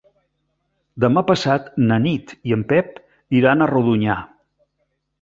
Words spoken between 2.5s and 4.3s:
i en Pep iran a Rodonyà.